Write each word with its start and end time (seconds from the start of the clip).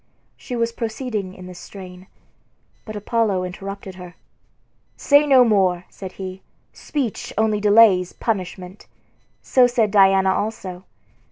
She 0.35 0.55
was 0.55 0.71
proceeding 0.71 1.35
in 1.35 1.45
this 1.45 1.59
strain, 1.59 2.07
but 2.85 2.95
Apollo 2.95 3.43
interrupted 3.43 3.93
her. 3.97 4.15
"Say 4.97 5.27
no 5.27 5.43
more," 5.45 5.85
said 5.91 6.13
he; 6.13 6.41
"speech 6.73 7.31
only 7.37 7.59
delays 7.59 8.11
punishment." 8.11 8.87
So 9.43 9.67
said 9.67 9.91
Diana 9.91 10.33
also. 10.33 10.85